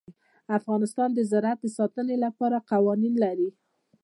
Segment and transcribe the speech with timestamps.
[0.57, 3.49] افغانستان د زراعت د ساتنې لپاره قوانین لري.